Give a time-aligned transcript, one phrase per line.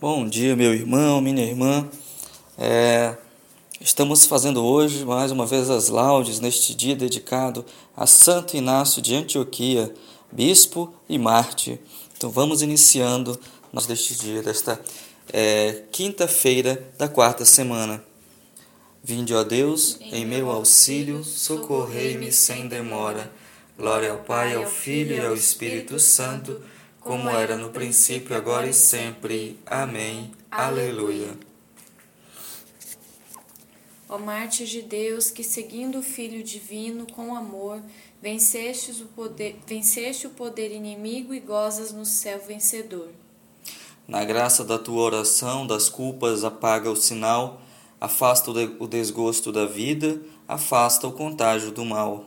[0.00, 1.90] Bom dia, meu irmão, minha irmã.
[2.56, 3.16] É,
[3.80, 7.66] estamos fazendo hoje mais uma vez as laudes neste dia dedicado
[7.96, 9.92] a Santo Inácio de Antioquia,
[10.30, 11.80] bispo e mártir.
[12.16, 13.40] Então vamos iniciando
[13.72, 14.80] nós deste dia, desta
[15.32, 18.00] é, quinta-feira da quarta semana.
[19.02, 23.32] Vinde, ó Deus, em meu auxílio, socorrei-me sem demora.
[23.76, 26.62] Glória ao Pai, ao Filho e ao Espírito Santo
[27.08, 29.58] como era no princípio, agora e sempre.
[29.64, 30.30] Amém.
[30.50, 31.38] Aleluia.
[34.06, 37.80] Ó Marte de Deus, que seguindo o Filho Divino com amor,
[38.20, 43.08] venceste o poder, venceste o poder inimigo e gozas no céu vencedor.
[44.06, 47.62] Na graça da tua oração, das culpas apaga o sinal,
[47.98, 52.26] afasta o desgosto da vida, afasta o contágio do mal.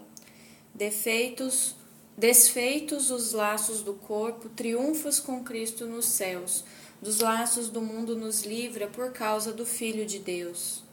[0.74, 1.76] Defeitos,
[2.22, 6.64] Desfeitos os laços do corpo, triunfas com Cristo nos céus.
[7.02, 10.84] Dos laços do mundo nos livra por causa do Filho de Deus.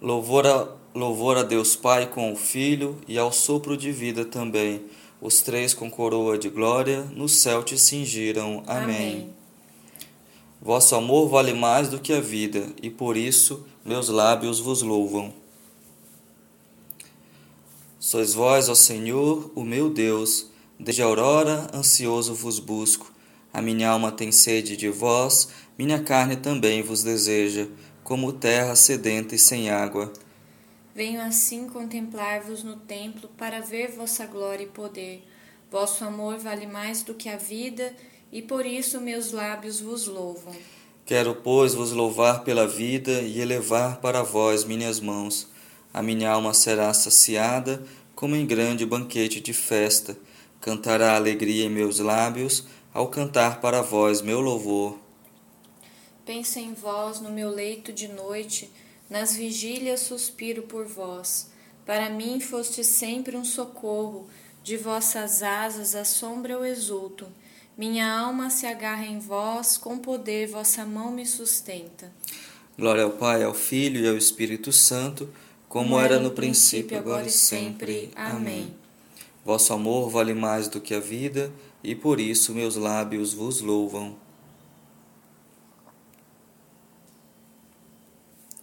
[0.00, 4.86] Louvor a, louvor a Deus Pai com o Filho e ao sopro de vida também.
[5.20, 8.64] Os três com coroa de glória no céu te cingiram.
[8.66, 8.94] Amém.
[8.94, 9.34] Amém.
[10.58, 15.39] Vosso amor vale mais do que a vida, e por isso meus lábios vos louvam.
[18.02, 20.46] Sois vós, ó Senhor, o meu Deus,
[20.78, 23.12] desde a aurora ansioso vos busco.
[23.52, 27.68] A minha alma tem sede de vós, minha carne também vos deseja,
[28.02, 30.10] como terra sedenta e sem água.
[30.94, 35.22] Venho assim contemplar-vos no templo para ver vossa glória e poder.
[35.70, 37.94] Vosso amor vale mais do que a vida,
[38.32, 40.56] e por isso meus lábios vos louvam.
[41.04, 45.50] Quero, pois, vos louvar pela vida e elevar para vós minhas mãos
[45.92, 50.16] a minha alma será saciada como em grande banquete de festa.
[50.60, 54.98] Cantará alegria em meus lábios ao cantar para vós meu louvor.
[56.24, 58.70] Penso em vós no meu leito de noite,
[59.08, 61.50] nas vigílias suspiro por vós.
[61.86, 64.28] Para mim foste sempre um socorro,
[64.62, 67.26] de vossas asas a sombra eu exulto.
[67.76, 72.12] Minha alma se agarra em vós, com poder vossa mão me sustenta.
[72.78, 75.28] Glória ao Pai, ao Filho e ao Espírito Santo
[75.70, 78.10] como era no princípio, agora e sempre.
[78.16, 78.74] Amém.
[79.44, 84.16] Vosso amor vale mais do que a vida, e por isso meus lábios vos louvam.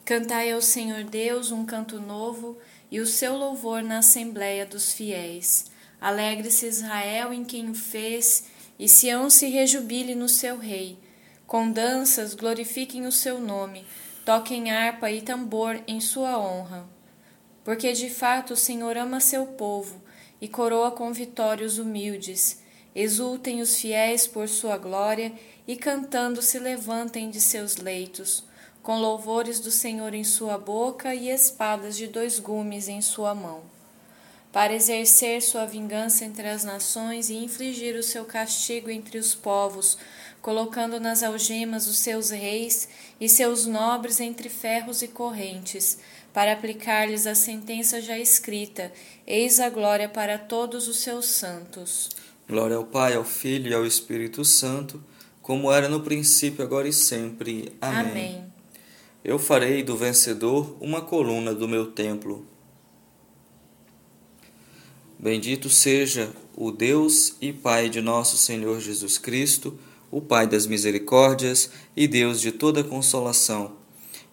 [0.04, 2.58] Cantai ao Senhor Deus um canto novo,
[2.92, 5.68] e o seu louvor na Assembleia dos Fiéis.
[6.02, 8.48] Alegre-se Israel em quem o fez,
[8.78, 11.00] e Sião se rejubile no seu rei.
[11.48, 13.86] Com danças glorifiquem o seu nome,
[14.26, 16.97] toquem harpa e tambor em sua honra
[17.68, 20.02] porque de fato o Senhor ama seu povo
[20.40, 22.62] e coroa com vitórias humildes.
[22.96, 25.34] Exultem os fiéis por sua glória
[25.68, 28.46] e cantando se levantem de seus leitos,
[28.82, 33.64] com louvores do Senhor em sua boca e espadas de dois gumes em sua mão,
[34.50, 39.98] para exercer sua vingança entre as nações e infligir o seu castigo entre os povos,
[40.42, 42.88] colocando nas algemas os seus reis
[43.20, 46.00] e seus nobres entre ferros e correntes
[46.38, 48.94] para aplicar-lhes a sentença já escrita:
[49.26, 52.12] Eis a glória para todos os seus santos.
[52.48, 55.04] Glória ao Pai, ao Filho e ao Espírito Santo,
[55.42, 57.74] como era no princípio, agora e sempre.
[57.82, 58.12] Amém.
[58.12, 58.46] Amém.
[59.24, 62.46] Eu farei do vencedor uma coluna do meu templo.
[65.18, 69.80] Bendito seja o Deus e Pai de nosso Senhor Jesus Cristo,
[70.12, 73.77] o Pai das misericórdias e Deus de toda consolação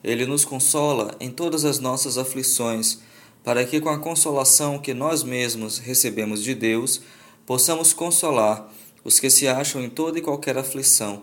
[0.05, 2.99] ele nos consola em todas as nossas aflições,
[3.43, 7.01] para que, com a consolação que nós mesmos recebemos de Deus,
[7.47, 8.71] possamos consolar
[9.03, 11.23] os que se acham em toda e qualquer aflição.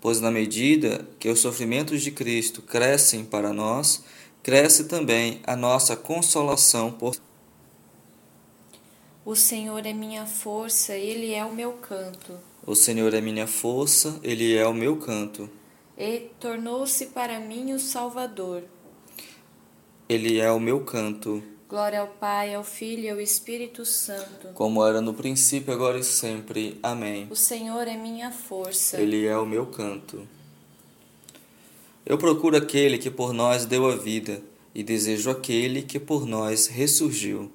[0.00, 4.02] Pois, na medida que os sofrimentos de Cristo crescem para nós,
[4.42, 7.14] cresce também a nossa consolação por.
[9.24, 12.38] O Senhor é minha força, Ele é o meu canto.
[12.66, 15.48] O Senhor é minha força, Ele é o meu canto
[15.96, 18.64] e tornou-se para mim o Salvador.
[20.08, 21.42] Ele é o meu canto.
[21.68, 24.48] Glória ao Pai, ao Filho e ao Espírito Santo.
[24.54, 26.78] Como era no princípio, agora e sempre.
[26.82, 27.26] Amém.
[27.30, 29.00] O Senhor é minha força.
[29.00, 30.28] Ele é o meu canto.
[32.04, 34.42] Eu procuro aquele que por nós deu a vida
[34.74, 37.50] e desejo aquele que por nós ressurgiu.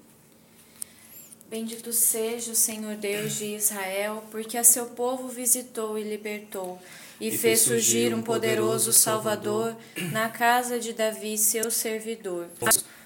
[1.50, 6.80] Bendito seja o Senhor Deus de Israel, porque a seu povo visitou e libertou
[7.20, 9.76] e, fez surgir um poderoso Salvador
[10.12, 12.48] na casa de Davi, seu servidor.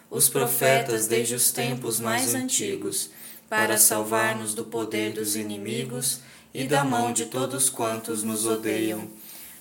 [0.10, 3.10] Os profetas desde os tempos mais antigos,
[3.50, 6.20] para salvar-nos do poder dos inimigos
[6.54, 9.08] e da mão de todos quantos nos odeiam.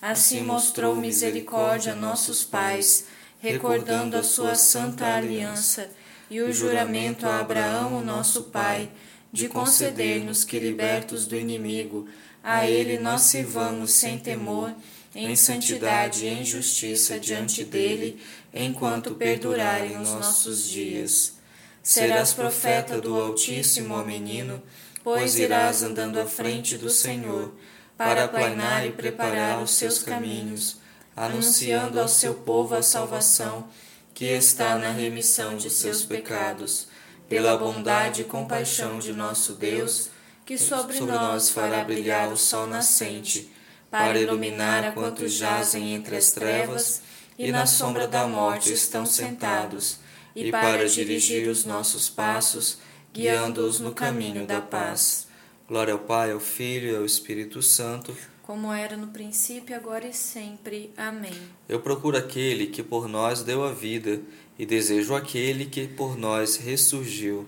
[0.00, 3.06] Assim mostrou misericórdia a nossos pais,
[3.38, 5.90] recordando a sua santa aliança
[6.30, 8.90] e o juramento a Abraão, nosso pai,
[9.32, 12.08] de conceder-nos que, libertos do inimigo,
[12.42, 14.74] a ele nós sirvamos sem temor,
[15.14, 18.20] em santidade e em justiça diante dele,
[18.52, 21.34] enquanto perdurarem os nossos dias.
[21.82, 24.62] Serás profeta do Altíssimo, ó menino,
[25.04, 27.52] pois irás andando à frente do Senhor,
[27.96, 30.76] para aplanar e preparar os seus caminhos,
[31.16, 33.68] anunciando ao seu povo a salvação
[34.14, 36.88] que está na remissão de seus pecados,
[37.28, 40.10] pela bondade e compaixão de nosso Deus,
[40.44, 43.50] que sobre nós fará brilhar o sol nascente,
[43.90, 47.02] para iluminar a quantos jazem entre as trevas
[47.38, 49.98] e na sombra da morte estão sentados,
[50.34, 52.78] e para dirigir os nossos passos
[53.12, 55.28] guiando-os no caminho da paz.
[55.68, 60.12] Glória ao Pai, ao Filho e ao Espírito Santo, como era no princípio, agora e
[60.12, 60.92] sempre.
[60.96, 61.32] Amém.
[61.68, 64.20] Eu procuro aquele que por nós deu a vida
[64.58, 67.46] e desejo aquele que por nós ressurgiu.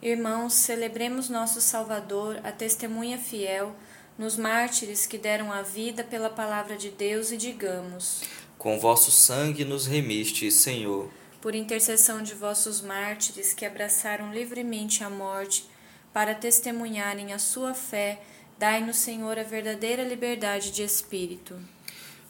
[0.00, 3.74] Irmãos, celebremos nosso Salvador, a testemunha fiel,
[4.16, 8.22] nos mártires que deram a vida pela palavra de Deus e digamos:
[8.56, 11.10] Com vosso sangue nos remiste, Senhor
[11.40, 15.64] por intercessão de vossos mártires que abraçaram livremente a morte,
[16.12, 18.20] para testemunharem a sua fé,
[18.58, 21.58] dai-nos, Senhor, a verdadeira liberdade de espírito.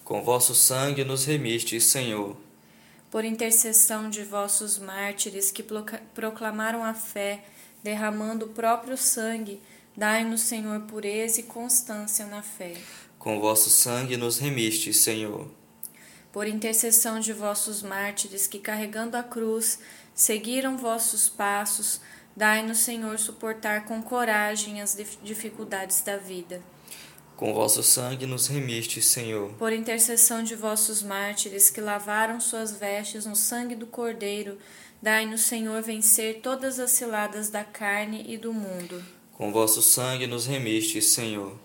[0.05, 2.37] Com vosso sangue nos remiste, Senhor.
[3.11, 5.65] Por intercessão de vossos mártires que
[6.15, 7.43] proclamaram a fé,
[7.83, 9.61] derramando o próprio sangue,
[9.97, 12.75] dai-nos, Senhor, pureza e constância na fé.
[13.19, 15.49] Com vosso sangue nos remiste, Senhor
[16.33, 19.79] por intercessão de vossos mártires que, carregando a cruz,
[20.15, 22.01] seguiram vossos passos,
[22.37, 26.63] dai-nos, Senhor, suportar com coragem as dificuldades da vida.
[27.37, 29.53] Com vosso sangue nos remiste, Senhor.
[29.55, 34.59] Por intercessão de vossos mártires que lavaram suas vestes no sangue do Cordeiro,
[35.01, 39.03] dai-nos, Senhor, vencer todas as ciladas da carne e do mundo.
[39.33, 41.57] Com vosso sangue nos remiste, Senhor.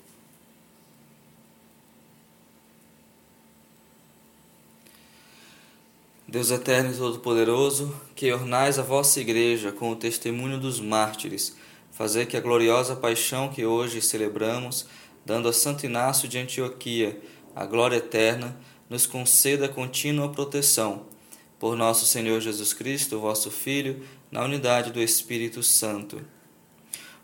[6.28, 11.56] Deus eterno e todo-poderoso, que ornais a vossa igreja com o testemunho dos mártires,
[11.92, 14.88] fazer que a gloriosa paixão que hoje celebramos,
[15.24, 17.22] dando a Santo Inácio de Antioquia
[17.56, 18.58] a glória eterna,
[18.90, 21.13] nos conceda contínua proteção.
[21.64, 26.20] Por nosso Senhor Jesus Cristo, vosso Filho, na unidade do Espírito Santo.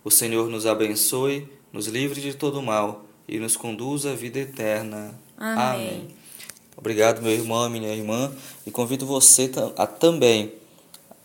[0.02, 5.20] O Senhor nos abençoe, nos livre de todo mal e nos conduza à vida eterna.
[5.38, 5.60] Amém.
[5.62, 6.08] Amém.
[6.78, 8.32] Obrigado, meu irmão, minha irmã,
[8.66, 10.54] e convido você a, também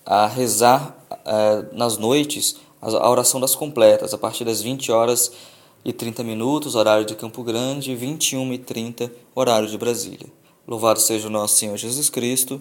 [0.05, 5.31] a rezar é, nas noites a oração das completas, a partir das 20 horas
[5.85, 10.27] e 30 minutos, horário de Campo Grande, 21 e 30, horário de Brasília.
[10.67, 12.61] Louvado seja o nosso Senhor Jesus Cristo.